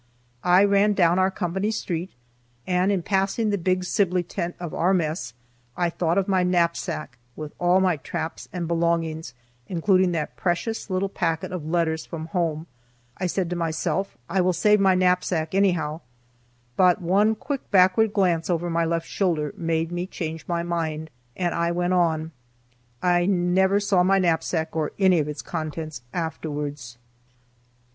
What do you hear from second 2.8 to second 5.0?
in passing the big Sibley tent of our